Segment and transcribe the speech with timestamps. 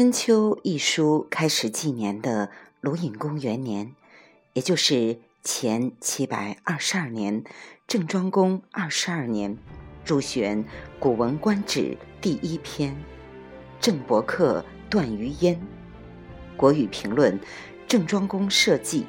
[0.00, 2.50] 春秋》一书开始纪年的
[2.80, 3.94] 鲁隐公元年，
[4.54, 7.44] 也就是前七百二十二年，
[7.86, 9.58] 郑庄公二十二年，
[10.06, 10.64] 入选
[10.98, 11.80] 《古文观止》
[12.18, 12.96] 第一篇。
[13.78, 15.58] 郑伯克段于鄢，
[16.56, 17.38] 国语评论：
[17.86, 19.04] 郑庄公社稷，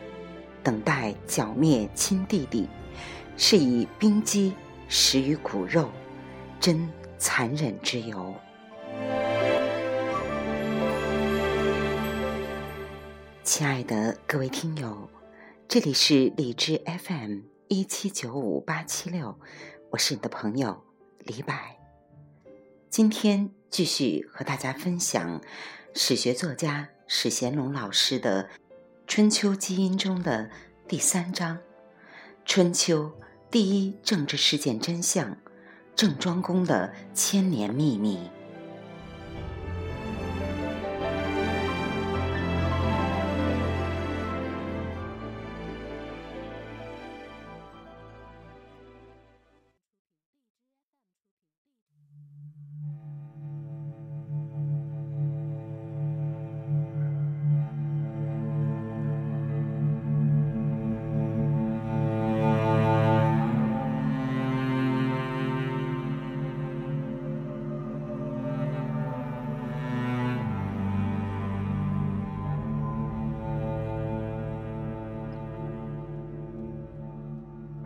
[0.62, 2.68] 等待剿灭亲弟弟，
[3.38, 4.54] 是以兵击
[4.89, 5.89] 食于骨肉，
[6.59, 8.36] 真残忍之尤。
[13.44, 15.09] 亲爱的各位听友，
[15.68, 19.36] 这里是荔枝 FM 一七九五八七六，
[19.90, 20.84] 我是你的朋友
[21.17, 21.55] 李柏。
[22.91, 25.41] 今天继续和大家分享
[25.95, 28.44] 史学作家史贤龙老师的
[29.08, 30.52] 《春秋基因》中的
[30.88, 31.58] 第三章
[32.45, 33.12] 《春秋
[33.50, 35.36] 第一政治事件真相：
[35.95, 38.17] 郑庄公的千年秘密》。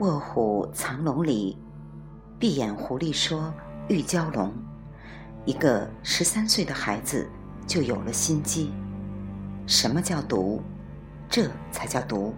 [0.05, 1.57] 卧虎藏龙里，
[2.37, 3.51] 闭眼狐狸说
[3.89, 4.53] ：“玉娇龙，
[5.45, 7.27] 一个十三岁的孩子
[7.65, 8.71] 就有了心机。
[9.65, 10.61] 什么叫毒？
[11.27, 12.35] 这才叫毒。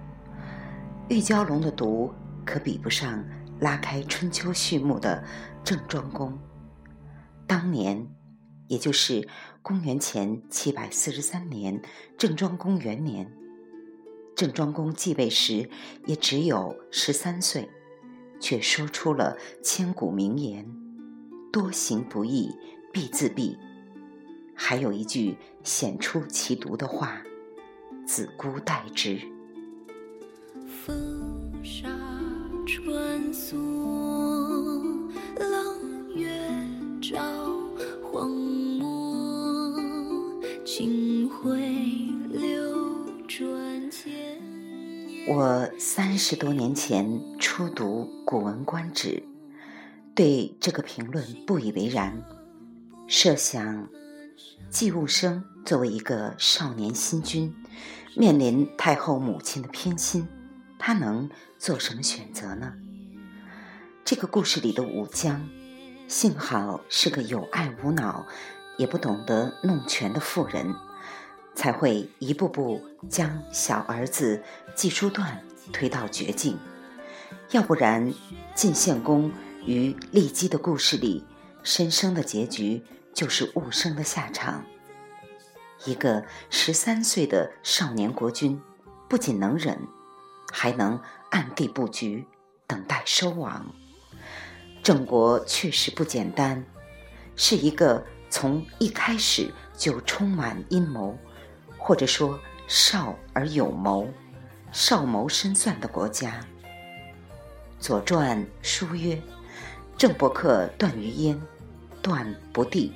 [1.10, 2.10] 玉娇龙的毒
[2.45, 3.22] 可比不上
[3.60, 5.22] 拉开春秋序幕的
[5.62, 6.40] 郑庄公。
[7.45, 8.08] 当年，
[8.68, 9.28] 也就是
[9.62, 11.82] 公元前七百四十三年，
[12.17, 13.30] 郑庄公元年。”
[14.37, 15.67] 郑庄公继位时
[16.05, 17.67] 也只有十三岁，
[18.39, 20.64] 却说出了千古名言
[21.52, 22.55] ：“多行不义
[22.93, 23.58] 必自毙。”
[24.53, 27.20] 还有一句显出其毒的话
[28.05, 29.20] ：“子姑待之。”
[30.86, 31.89] 风沙
[32.67, 33.55] 穿梭，
[35.39, 36.30] 冷月
[37.02, 37.19] 照，
[38.04, 39.75] 荒漠
[45.30, 49.10] 我三十多年前初读《古文观止》，
[50.15, 52.23] 对这个评论不以为然。
[53.08, 53.89] 设想
[54.70, 57.54] 季务生作为一个少年新君，
[58.16, 60.26] 面临太后母亲的偏心，
[60.80, 61.30] 他能
[61.60, 62.71] 做什么选择呢？
[64.05, 65.49] 这个故事里的武姜，
[66.08, 68.26] 幸好是个有爱无脑，
[68.77, 70.73] 也不懂得弄权的妇人。
[71.58, 72.80] 才会一步步
[73.10, 74.44] 将小儿子
[74.76, 76.56] 季叔段推到绝境，
[77.50, 78.14] 要不然
[78.54, 79.32] 晋献公
[79.66, 81.26] 与骊姬的故事里，
[81.64, 84.64] 申生的结局就是寤生的下场。
[85.86, 88.62] 一个十三岁的少年国君，
[89.10, 89.80] 不仅能忍，
[90.54, 91.02] 还能
[91.32, 92.28] 暗地布局，
[92.67, 93.73] 等待收网。
[94.84, 96.64] 郑国确实不简单，
[97.36, 101.17] 是一个从一开始就充满阴谋。
[101.87, 102.37] 或者说
[102.67, 104.09] 少而有谋，
[104.73, 106.31] 少谋深算的国家。
[107.80, 109.17] 《左传》书曰
[109.98, 111.39] ：“郑伯克段于鄢，
[112.02, 112.92] 段不弟，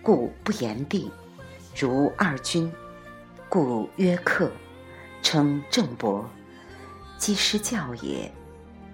[0.00, 1.10] 故不言弟；
[1.76, 2.72] 如二君，
[3.48, 4.52] 故曰克，
[5.20, 6.24] 称郑伯，
[7.16, 8.32] 积师教也。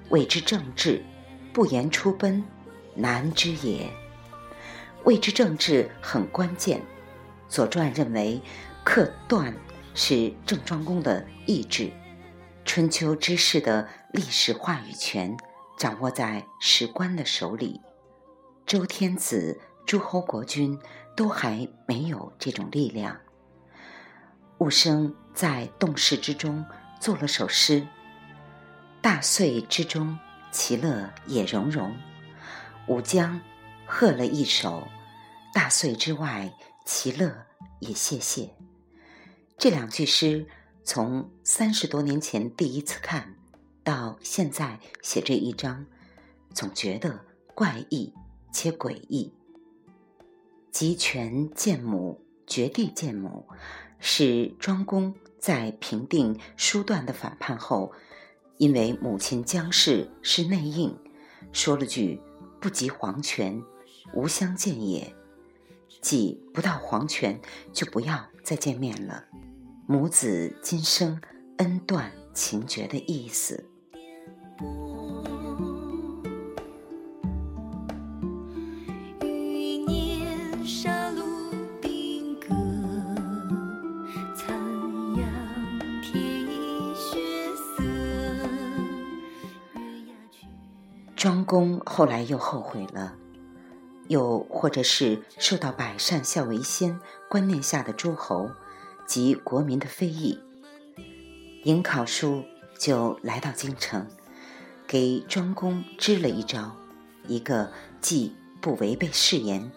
[0.08, 1.04] 谓之政治，
[1.52, 2.42] 不言出奔，
[2.94, 3.90] 难之也。
[5.04, 6.78] 谓之政治很关键。”
[7.54, 8.40] 《左传》认为。
[8.84, 9.52] 克段
[9.94, 11.90] 是郑庄公的意志，
[12.66, 15.34] 春秋之事的历史话语权
[15.78, 17.80] 掌握在史官的手里，
[18.66, 20.78] 周天子、诸侯国君
[21.16, 23.18] 都还没有这种力量。
[24.58, 26.64] 武生在动势之中
[27.00, 27.88] 做了首诗
[29.00, 30.18] ：“大岁之中，
[30.52, 31.96] 其乐也融融。”
[32.86, 33.40] 武姜
[33.86, 34.86] 贺了一首
[35.54, 36.52] ：“大岁之外，
[36.84, 37.46] 其乐
[37.80, 38.54] 也谢谢。”
[39.64, 40.46] 这两句诗，
[40.82, 43.34] 从三十多年前第一次看，
[43.82, 45.86] 到现在写这一章，
[46.52, 47.24] 总觉得
[47.54, 48.12] 怪异
[48.52, 49.32] 且诡异。
[50.70, 53.48] 集权见母，绝地见母，
[53.98, 57.90] 是庄公在平定叔段的反叛后，
[58.58, 60.94] 因为母亲姜氏是内应，
[61.52, 62.20] 说了句
[62.60, 63.62] “不及黄泉，
[64.12, 65.10] 无相见也”。
[66.02, 67.40] 即不到黄泉
[67.72, 69.24] 就不要再见面了，
[69.86, 71.20] 母子今生
[71.58, 73.66] 恩断情绝的意思。
[91.14, 93.14] 庄公后来又后悔了，
[94.08, 96.98] 又或者是受到百善孝为先
[97.28, 98.50] 观念下的诸侯
[99.06, 100.38] 及国民的非议，
[101.64, 102.44] 尹考叔
[102.78, 104.06] 就来到京城，
[104.86, 106.76] 给庄公支了一招，
[107.26, 109.70] 一个既不违背誓言，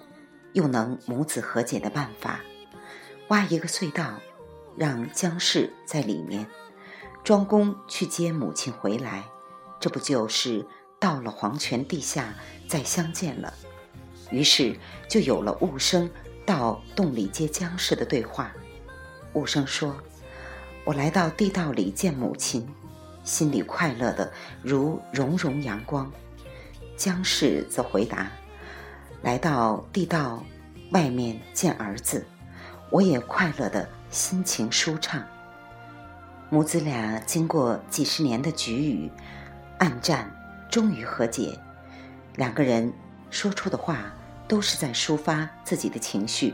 [0.54, 2.42] 又能母子和解的办法：
[3.30, 4.20] 挖一个隧道，
[4.76, 6.48] 让姜氏在里面，
[7.24, 9.26] 庄公去接母亲回来，
[9.80, 10.66] 这不就是？
[11.00, 12.34] 到了黄泉地下
[12.68, 13.54] 再相见了，
[14.32, 14.76] 于是
[15.08, 16.10] 就有了雾生
[16.44, 18.52] 到洞里接姜氏的对话。
[19.38, 19.96] 雾生说
[20.84, 22.68] ：“我来到地道里见母亲，
[23.24, 24.32] 心里快乐的
[24.64, 26.12] 如融融阳光。”
[26.98, 28.32] 姜氏则回答
[29.22, 30.44] ：“来到地道
[30.92, 32.26] 外面见儿子，
[32.90, 35.24] 我也快乐的心情舒畅。”
[36.50, 39.12] 母子俩经过几十年的局龉、
[39.78, 40.34] 暗战。
[40.70, 41.58] 终于和解，
[42.36, 42.92] 两个人
[43.30, 44.14] 说出的话
[44.50, 46.54] 都是在抒发自己的情绪，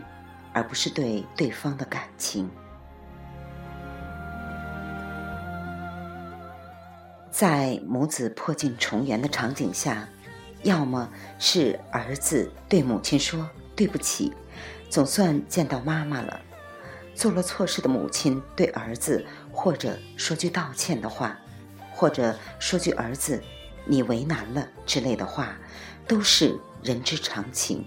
[0.54, 2.48] 而不是对对方的感情。
[7.34, 10.08] 在母子破镜重圆的场景下，
[10.62, 11.10] 要么
[11.40, 14.32] 是儿子对母亲说“对不起，
[14.88, 16.40] 总算见到妈妈了”，
[17.16, 21.36] 做了错事的母亲对儿子或者说句道歉的话，
[21.92, 23.42] 或者说句儿子。
[23.86, 25.58] 你为难了之类的话，
[26.08, 27.84] 都是人之常情。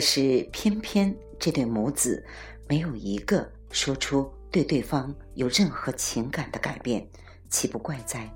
[0.00, 2.24] 可是，偏偏这对母子
[2.66, 7.06] 没有一个说出对对方有任何情感的改变，
[7.50, 8.26] 岂不怪哉？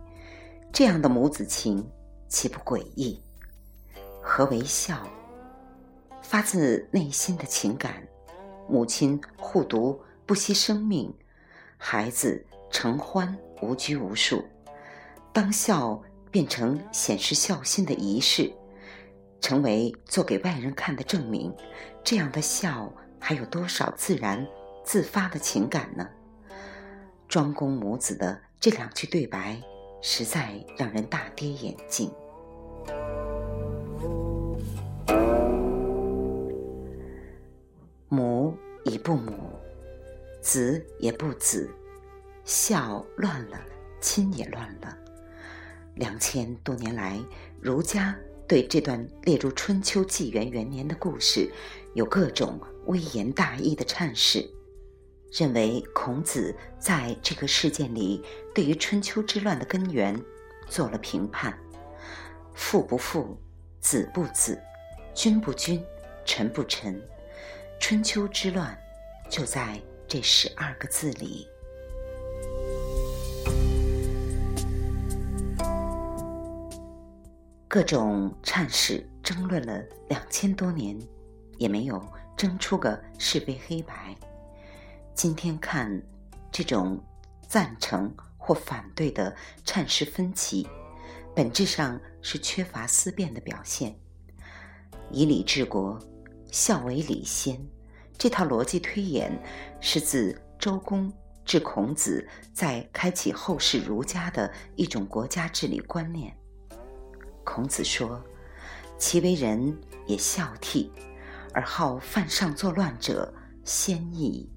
[0.70, 1.82] 这样的母子情，
[2.28, 3.19] 岂不诡异？
[4.20, 5.08] 何为孝？
[6.20, 8.06] 发自内心的情感，
[8.69, 11.10] 母亲护犊不惜生命，
[11.78, 14.44] 孩子承欢无拘无束，
[15.32, 15.99] 当孝
[16.31, 18.52] 变成显示孝心的仪式。
[19.44, 21.55] 成为做给外人看的证明，
[22.02, 24.46] 这样的笑还有多少自然
[24.82, 26.08] 自发的情感呢？
[27.29, 29.61] 庄公母子的这两句对白，
[30.00, 32.11] 实在让人大跌眼镜。
[38.08, 38.56] 母
[38.87, 39.50] 已不母，
[40.41, 41.69] 子也不子，
[42.46, 43.61] 孝乱了，
[44.00, 44.96] 亲也乱了。
[45.96, 47.20] 两千多年来，
[47.61, 48.17] 儒家。
[48.46, 51.51] 对这段列入春秋纪元元年的故事，
[51.94, 54.46] 有各种微言大义的阐释，
[55.32, 58.22] 认为孔子在这个事件里
[58.55, 60.20] 对于春秋之乱的根源
[60.69, 61.58] 做了评判：
[62.53, 63.36] 父不父，
[63.81, 64.60] 子不子，
[65.15, 65.82] 君不君，
[66.27, 67.01] 臣不臣。
[67.81, 68.79] 春秋之乱
[69.29, 71.48] 就在这十二个字里。
[77.74, 80.96] 各种阐释争论了两千多年，
[81.58, 82.00] 也没有
[82.36, 84.16] 争出个是非黑白。
[85.12, 86.00] 今天看
[86.52, 87.02] 这种
[87.48, 90.69] 赞成或反对的阐释分歧，
[91.34, 93.93] 本质上是缺乏思辨的表现。
[95.10, 95.98] 以礼治国，
[96.52, 97.60] 孝为礼先，
[98.16, 99.36] 这套逻辑推演
[99.81, 101.12] 是自周公
[101.44, 106.32] 至孔子，在开启后世儒家的一种国家治理观念。
[107.44, 108.22] 孔子说
[108.98, 110.91] ：“其为人也孝悌，
[111.53, 113.32] 而好犯上作乱者，
[113.65, 114.51] 先矣。”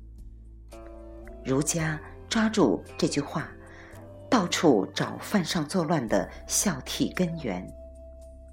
[1.45, 3.49] 儒家抓住这句话，
[4.29, 7.65] 到处找犯上作乱的孝悌根源。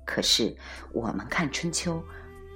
[0.04, 0.54] 可是
[0.92, 2.02] 我们看春秋，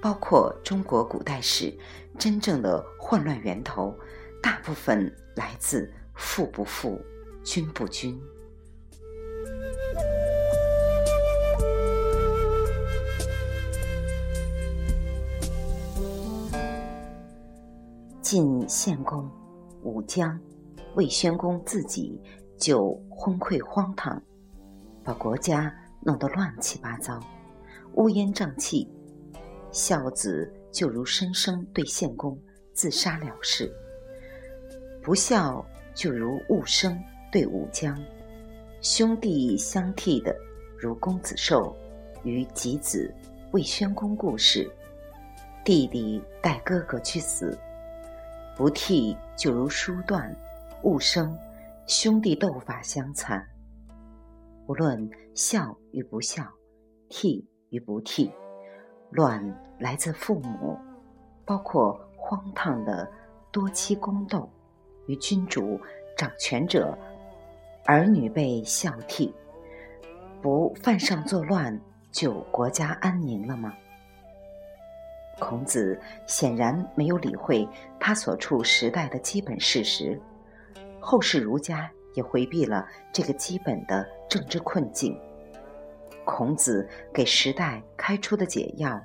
[0.01, 1.75] 包括中国古代史，
[2.17, 3.97] 真正的混乱源头，
[4.41, 7.01] 大部分来自父不父，
[7.43, 8.21] 君不君。
[18.31, 19.27] 晋献公、
[19.81, 20.39] 武姜、
[20.93, 22.21] 魏宣公自己
[22.59, 24.21] 就昏聩荒唐，
[25.03, 27.19] 把国家弄得乱七八糟，
[27.95, 28.87] 乌烟瘴气。
[29.71, 32.39] 孝子就如申生对献公
[32.71, 33.67] 自杀了事，
[35.01, 36.95] 不孝就如寤生
[37.31, 37.99] 对武姜，
[38.79, 40.35] 兄弟相替的
[40.77, 41.75] 如公子寿
[42.23, 43.11] 与吉子
[43.53, 44.71] 魏宣公故事，
[45.65, 47.57] 弟弟带哥哥去死，
[48.59, 50.35] 不替就如叔段、
[50.83, 51.33] 寤生，
[51.87, 53.41] 兄弟斗法相残。
[54.67, 56.43] 无论孝与不孝，
[57.09, 58.29] 悌与不悌。
[59.11, 59.41] 乱
[59.79, 60.77] 来自父母，
[61.45, 63.09] 包括荒唐的
[63.49, 64.51] 多妻宫斗
[65.07, 65.79] 与君主
[66.17, 66.93] 掌权者，
[67.85, 69.31] 儿女被孝悌，
[70.41, 71.79] 不犯上作乱，
[72.11, 73.73] 就国家安宁了吗？
[75.39, 77.67] 孔子显然没有理会
[77.99, 80.19] 他所处时代的基本事实，
[80.99, 85.17] 后世儒家也回避了这个基本的政治困境。
[86.25, 89.01] 孔子给时代开出的解药，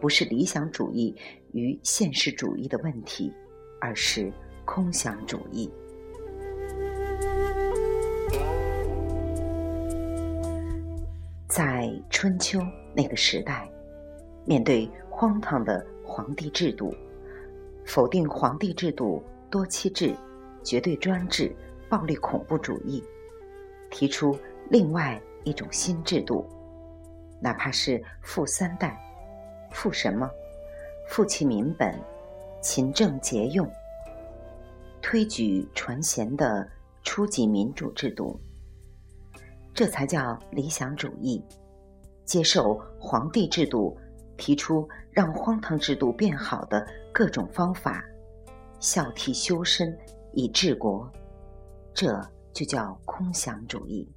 [0.00, 1.14] 不是理想主义
[1.52, 3.30] 与现实主义的问题，
[3.80, 4.32] 而是
[4.64, 5.70] 空想主义。
[11.46, 12.58] 在春秋
[12.94, 13.70] 那个时代，
[14.46, 14.88] 面对
[15.22, 16.92] 荒唐的皇帝制度，
[17.84, 20.12] 否定皇帝制度、多妻制、
[20.64, 21.54] 绝对专制、
[21.88, 23.00] 暴力恐怖主义，
[23.88, 24.36] 提出
[24.68, 26.44] 另外一种新制度。
[27.40, 29.00] 哪怕是富三代，
[29.70, 30.28] 富什么？
[31.06, 31.96] 富其民本，
[32.60, 33.64] 勤政节用，
[35.00, 36.68] 推举传贤的
[37.04, 38.40] 初级民主制度，
[39.72, 41.40] 这才叫理想主义。
[42.24, 43.96] 接受皇帝制度，
[44.36, 48.04] 提出让荒唐制度变好的各种方法，
[48.80, 49.96] 孝悌修身
[50.32, 51.10] 以治国，
[51.94, 52.20] 这
[52.52, 54.10] 就叫空想主义。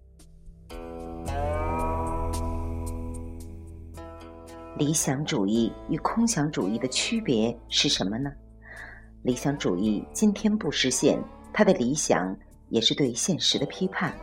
[4.78, 8.30] 理想主义与空想主义的区别是什么呢？
[9.24, 11.18] 理想主义今天不实现，
[11.54, 12.38] 它的理想
[12.70, 14.14] 也是对现实的批判，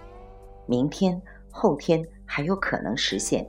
[0.67, 1.21] 明天、
[1.51, 3.47] 后天还有可能实现。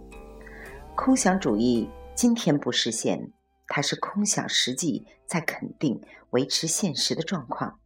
[0.96, 3.34] 空想主义今天不实现，
[3.68, 7.80] 它是空想实际在肯定维持现实的状况，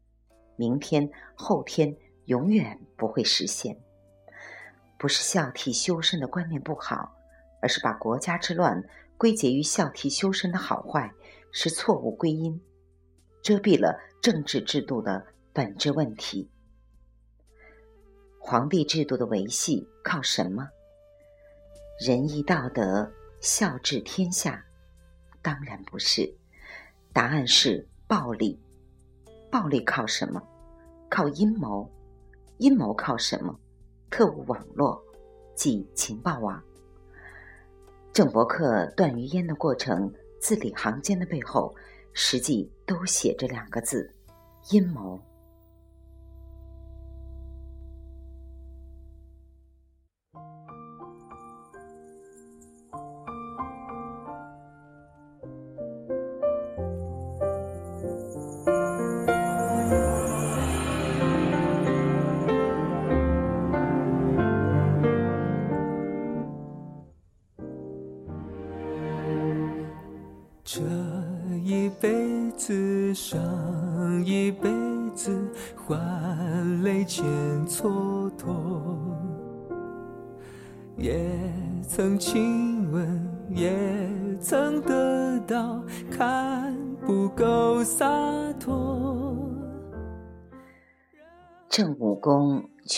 [0.58, 3.80] 明天、后天永远不会实现。
[5.00, 7.16] 不是孝悌修身的观念不好，
[7.62, 8.84] 而是把国家之乱。
[9.18, 11.12] 归结于孝悌修身的好坏
[11.52, 12.62] 是错误归因，
[13.42, 16.52] 遮蔽了政治制度的本质问题。
[18.40, 20.70] 皇帝制度的维系靠什么？
[22.06, 24.64] 仁义道德、孝治天下？
[25.42, 26.36] 当然不是，
[27.14, 28.60] 答案是暴力。
[29.52, 30.42] 暴力靠什么？
[31.10, 31.90] 靠阴谋。
[32.58, 33.58] 阴谋靠什么？
[34.10, 35.02] 特务网络，
[35.56, 36.62] 即情报网。
[38.12, 41.74] 郑伯克段于鄢的过程字里行间的背后，
[42.14, 44.12] 实际都写着两个字：
[44.72, 45.22] 阴谋。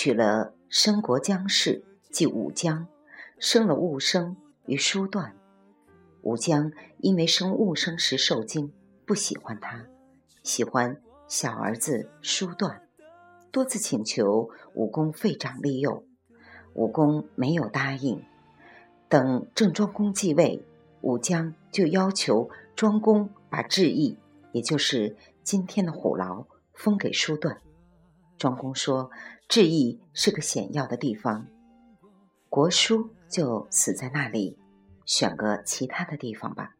[0.01, 2.87] 娶了申国姜氏，即武姜，
[3.37, 5.35] 生了寤生与叔段。
[6.21, 8.71] 武姜因为生寤生时受惊，
[9.05, 9.87] 不喜欢他，
[10.41, 12.81] 喜欢小儿子叔段，
[13.51, 16.05] 多次请求武公废长立幼，
[16.75, 18.23] 武公没有答应。
[19.09, 20.65] 等郑庄公继位，
[21.01, 24.17] 武姜就要求庄公把治邑，
[24.53, 27.59] 也就是今天的虎牢，封给叔段。
[28.39, 29.11] 庄公说
[29.47, 31.45] ：“治邑是个险要的地方，
[32.49, 34.57] 国书就死在那里。”
[35.05, 36.75] 选个其他的地方吧。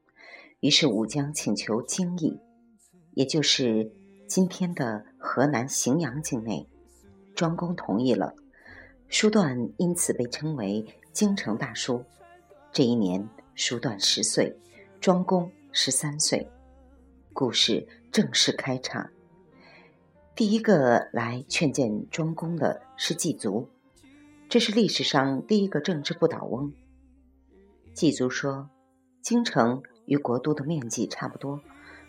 [0.59, 2.39] 于是武姜请求京邑，
[3.13, 3.91] 也就是
[4.27, 6.69] 今天的河南荥阳境内。
[7.35, 8.35] 庄公同意了，
[9.07, 12.05] 叔段因此被称为京城大叔。
[12.71, 14.55] 这一年，叔段十岁，
[15.01, 16.47] 庄公十三岁。
[17.33, 19.09] 故事正式开场。
[20.39, 23.67] 第一个来劝谏庄公的是季族，
[24.47, 26.71] 这是历史上第一个政治不倒翁。
[27.93, 28.69] 季族说
[29.21, 31.59] ：“京城与国都的面积差不多，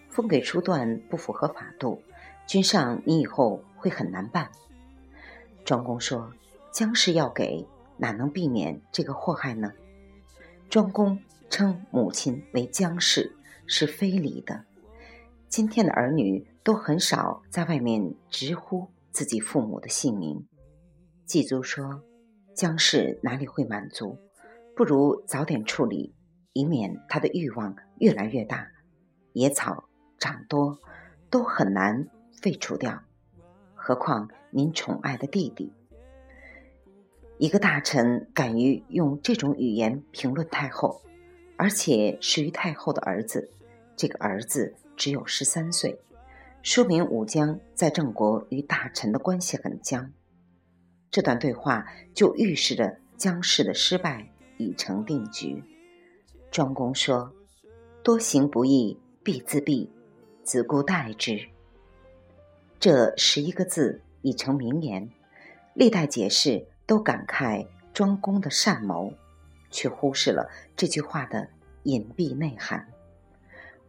[0.09, 2.05] 封给叔段不符合法度，
[2.47, 4.53] 君上你以后会很难办。”
[5.67, 6.33] 庄公说
[6.71, 9.73] ：“姜氏要给，哪能避免这个祸害呢？”
[10.71, 11.19] 庄公
[11.49, 13.35] 称母亲为姜氏
[13.67, 14.67] 是非礼的。
[15.49, 20.47] 今天的儿女都很少在外面直呼自己父母的姓名。
[21.25, 22.02] 季族说
[22.55, 24.19] ：“姜氏哪里会满足？
[24.76, 26.14] 不如早点处理，
[26.52, 28.69] 以免他的欲望越来越大。
[29.33, 29.88] 野草
[30.19, 30.79] 长多，
[31.31, 32.09] 都很难
[32.43, 33.02] 废除掉，
[33.75, 35.73] 何况您宠爱的弟弟。”
[37.38, 41.00] 一个大臣敢于用这种语言评论太后，
[41.57, 43.50] 而且是于太后的儿子。
[43.97, 45.99] 这个儿子只有十三岁，
[46.62, 50.12] 说明武姜在郑国与大臣的关系很僵。
[51.11, 55.62] 这段对话就预示着姜氏的失败已成定局。
[56.50, 57.33] 庄公说
[58.02, 59.88] ：“多行不义必自毙，
[60.43, 61.49] 子固待之。”
[62.79, 65.11] 这十一个字已成名言，
[65.75, 66.67] 历代解释。
[66.90, 69.14] 都感慨庄公的善谋，
[69.71, 71.49] 却忽视了这句话的
[71.85, 72.88] 隐蔽内涵。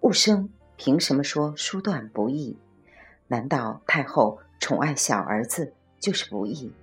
[0.01, 0.51] 雾生
[0.83, 2.57] 凭什么说书断不义？
[3.27, 6.73] 难道太后宠爱小儿子就是不义？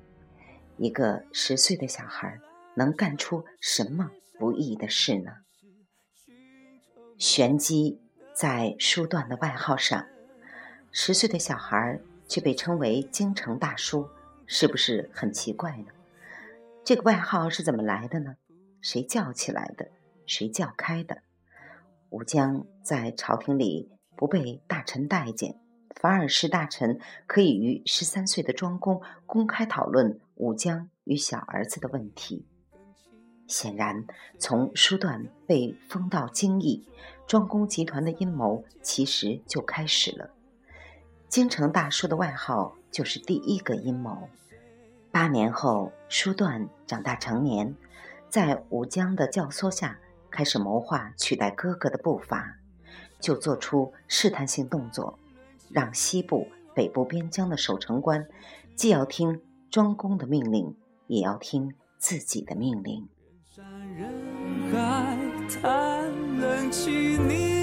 [0.76, 2.38] 一个十岁的小孩
[2.76, 5.32] 能干出什么不义的事呢？
[7.18, 8.00] 玄机
[8.32, 10.06] 在书断的外号上，
[10.92, 14.08] 十岁的小孩却被称为京城大叔，
[14.46, 15.86] 是不是很奇怪呢？
[16.84, 18.36] 这个外号是怎么来的呢？
[18.80, 19.88] 谁叫起来的？
[20.24, 21.22] 谁叫开的？
[22.10, 25.54] 武姜在朝廷里不被大臣待见，
[25.94, 32.44] 反而是大臣可以与十三岁的庄公公开讨论武姜与小儿子的问题。
[33.46, 34.04] 显然，
[34.36, 36.84] 从书段被封到京邑，
[37.28, 40.30] 庄公集团的阴谋其实就开始了。
[41.28, 44.28] 京城大叔的外号就是第一个阴谋。
[45.12, 47.72] 八年后，叔段长大成年，
[48.28, 52.58] 在武姜的教唆下，开始谋划取代哥哥的步伐，
[53.20, 55.18] 就做出试探性动作，
[55.70, 58.26] 让西部、北部边疆的守城官
[58.74, 60.74] 既要听庄公的命令，
[61.06, 63.08] 也要听自己的命令。
[66.40, 67.57] 公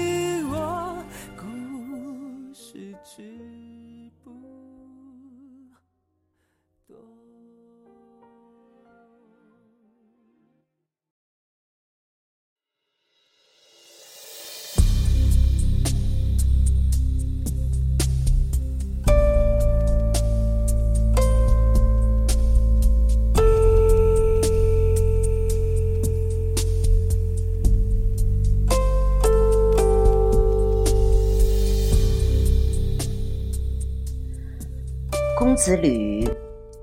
[35.66, 36.24] 子吕，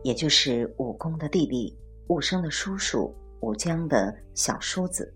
[0.04, 1.74] 也就是武公的弟弟，
[2.08, 5.16] 武生的叔叔，武姜的小叔子，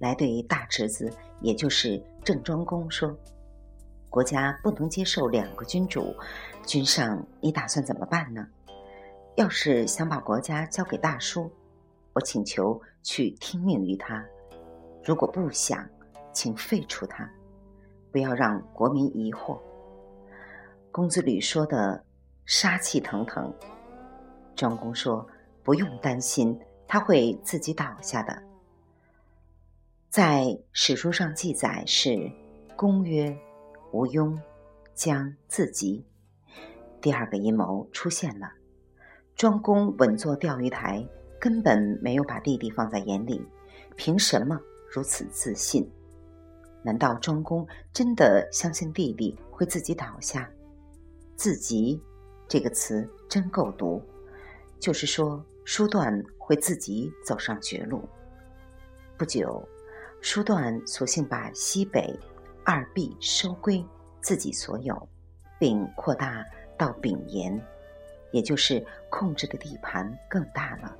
[0.00, 1.08] 来对大侄子，
[1.40, 3.16] 也就是郑庄公说
[4.10, 6.12] ：“国家不能接受两个君主，
[6.66, 8.44] 君上，你打算怎么办呢？
[9.36, 11.48] 要是想把国家交给大叔，
[12.12, 14.20] 我请求去听命于他；
[15.04, 15.88] 如果不想，
[16.32, 17.30] 请废除他，
[18.10, 19.56] 不要让国民疑惑。”
[20.90, 22.02] 公子吕说的。
[22.46, 23.52] 杀气腾腾，
[24.54, 25.26] 庄公说
[25.64, 26.56] ：“不用担心，
[26.86, 28.40] 他会自己倒下的。”
[30.08, 32.30] 在史书上记载是
[32.76, 33.36] ：“公曰
[33.92, 34.38] ：‘无庸
[34.94, 36.06] 将自极。’”
[37.02, 38.52] 第二个阴谋出现了。
[39.34, 41.04] 庄公稳坐钓鱼台，
[41.40, 43.44] 根本没有把弟弟放在眼里，
[43.96, 45.90] 凭什么如此自信？
[46.82, 50.48] 难道庄公真的相信弟弟会自己倒下？
[51.34, 52.00] 自己。
[52.48, 54.00] 这个词真够毒，
[54.78, 58.08] 就是说，书段会自己走上绝路。
[59.16, 59.66] 不久，
[60.20, 62.16] 书段索性把西北
[62.64, 63.84] 二壁收归
[64.20, 65.08] 自己所有，
[65.58, 66.44] 并扩大
[66.78, 67.60] 到丙延，
[68.30, 70.96] 也就是控制的地盘更大了。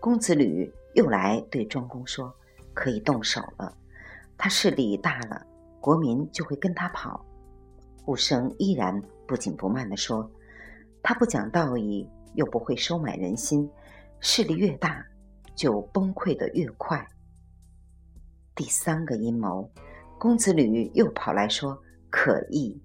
[0.00, 2.30] 公子吕又来对庄公说
[2.74, 3.74] ：“可以动手了，
[4.36, 5.46] 他势力大了，
[5.80, 7.24] 国民就会跟他跑。”
[8.04, 9.02] 武生依然。
[9.26, 10.30] 不紧不慢地说
[11.02, 13.68] ：“他不讲道义，又不会收买人心，
[14.20, 15.04] 势力越大，
[15.54, 17.06] 就崩溃的越快。”
[18.54, 19.68] 第三个阴谋，
[20.18, 21.76] 公子吕又跑来说
[22.10, 22.80] ：“可疑，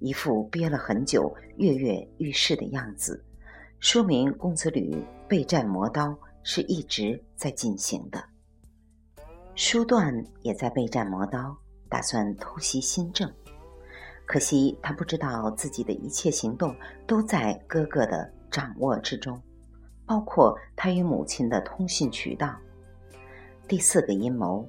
[0.00, 3.24] 一副憋了很久、跃跃欲试的样子，
[3.78, 4.96] 说明公子吕
[5.28, 8.22] 备战磨刀是一直在进行的。
[9.54, 11.56] 叔段也在备战磨刀，
[11.88, 13.32] 打算偷袭新政，
[14.26, 16.74] 可惜他不知道自己的一切行动
[17.06, 19.40] 都在哥哥的掌握之中，
[20.06, 22.56] 包括他与母亲的通信渠道。
[23.68, 24.68] 第四个阴谋。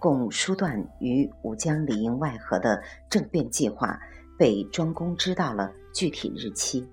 [0.00, 3.98] 供叔段于武江里应外合的政变计划
[4.38, 6.88] 被庄公知道了具体日期。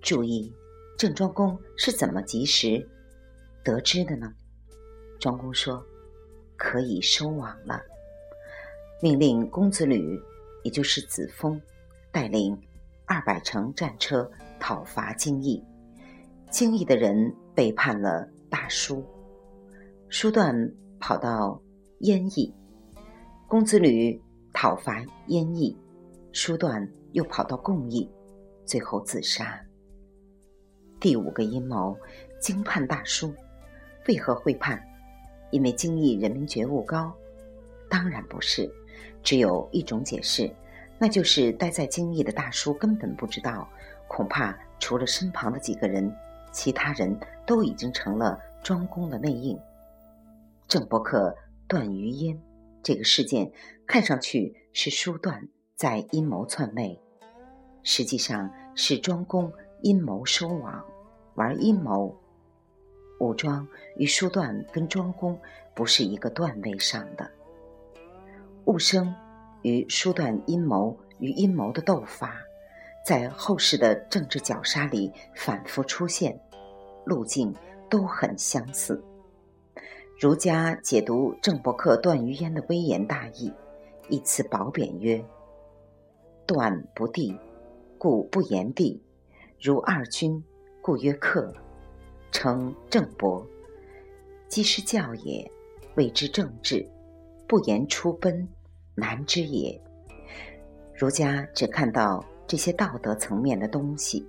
[0.00, 0.52] 注意，
[0.98, 2.84] 郑庄公是怎么及时
[3.62, 4.32] 得知的呢？
[5.20, 5.80] 庄公说
[6.58, 7.80] ：“可以收网了。”
[9.00, 10.20] 命令公子吕，
[10.66, 11.62] 也就是子封，
[12.10, 12.60] 带领
[13.04, 15.62] 二百乘战车讨伐京邑，
[16.50, 19.04] 京邑的人背叛了大叔，
[20.08, 20.52] 叔段
[20.98, 21.62] 跑到。
[22.00, 22.54] 燕邑，
[23.48, 24.20] 公子吕
[24.52, 25.74] 讨伐燕邑，
[26.30, 28.06] 叔段又跑到共邑，
[28.66, 29.58] 最后自杀。
[31.00, 31.96] 第五个阴谋，
[32.38, 33.32] 京叛大叔，
[34.08, 34.78] 为何会叛？
[35.50, 37.10] 因为京邑人民觉悟高？
[37.88, 38.70] 当然不是，
[39.22, 40.50] 只有一种解释，
[40.98, 43.68] 那就是待在京邑的大叔根本不知道，
[44.08, 46.14] 恐怕除了身旁的几个人，
[46.52, 49.58] 其他人都已经成了庄公的内应。
[50.68, 51.36] 郑伯克。
[51.68, 52.38] 段于鄢
[52.80, 53.50] 这个事件
[53.88, 56.96] 看上去是叔段在阴谋篡位，
[57.82, 60.84] 实际上是庄公阴谋收网，
[61.34, 62.16] 玩阴谋。
[63.18, 65.36] 武庄与叔段跟庄公
[65.74, 67.28] 不是一个段位上的。
[68.66, 69.14] 戊生
[69.62, 72.36] 与叔段阴谋与阴谋的斗法，
[73.04, 76.40] 在后世的政治绞杀里反复出现，
[77.04, 77.54] 路径
[77.88, 79.00] 都很相似。
[80.18, 83.52] 儒家解读郑伯克段于鄢的微言大义，
[84.08, 85.24] 以此褒贬曰
[86.44, 87.38] ：“段不帝，
[87.96, 89.00] 故不言帝；
[89.60, 90.42] 如二君，
[90.82, 91.54] 故曰克。
[92.32, 93.46] 称郑伯，
[94.48, 95.48] 既是教也，
[95.94, 96.84] 谓之政治。
[97.48, 98.46] 不言出奔，
[98.96, 99.80] 难之也。”
[100.92, 104.26] 儒家只看到这些道德层面的东西，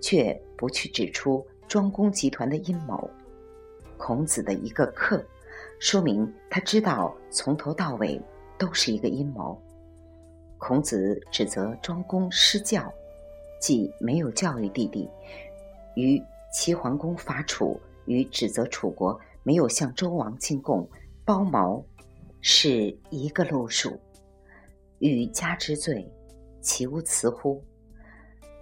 [0.00, 3.10] 却不去指出庄公集团的阴谋。
[3.96, 5.24] 孔子的一个客，
[5.78, 8.20] 说明他知道从头到尾
[8.58, 9.60] 都是一个阴谋。
[10.58, 12.92] 孔子指责庄公失教，
[13.60, 15.08] 即没有教育弟弟；
[15.94, 16.22] 与
[16.52, 20.88] 齐桓公伐楚，与指责楚国没有向周王进贡
[21.24, 21.82] 包茅，
[22.42, 23.98] 是一个路数。
[24.98, 26.12] 欲加之罪，
[26.60, 27.64] 其无辞乎？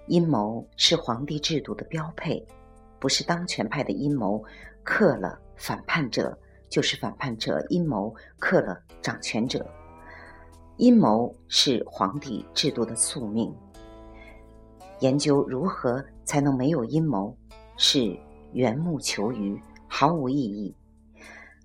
[0.06, 2.46] 阴谋是皇帝制度的标配，
[2.98, 4.44] 不是当权派的阴谋。
[4.82, 6.36] 克了反叛者，
[6.68, 9.66] 就是反叛者阴谋克了掌权者。
[10.78, 13.54] 阴谋是皇帝制度的宿命。
[15.00, 17.36] 研究如何才能没有阴谋，
[17.76, 18.18] 是
[18.52, 20.74] 缘木求鱼，毫无意义。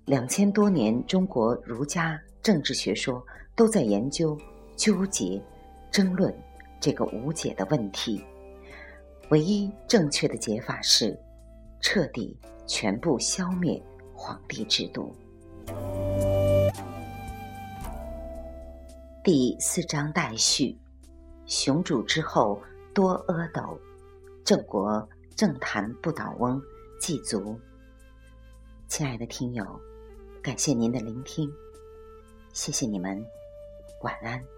[0.06, 3.20] 两千多年，中国儒家政治学说
[3.54, 4.38] 都在研究、
[4.76, 5.42] 纠结、
[5.90, 6.32] 争论
[6.80, 8.24] 这个无解的问题。
[9.30, 11.18] 唯一正确的解法是
[11.80, 12.36] 彻底。
[12.68, 13.80] 全部消灭
[14.12, 15.14] 皇帝制度。
[19.22, 20.76] 第四章待续：
[21.46, 22.60] 雄主之后
[22.92, 23.78] 多阿斗，
[24.44, 26.60] 郑国政坛不倒翁
[27.00, 27.56] 祭足。
[28.88, 29.64] 亲爱的听友，
[30.46, 31.52] 感谢您的聆听，
[32.52, 33.26] 谢谢你们，
[34.02, 34.55] 晚安。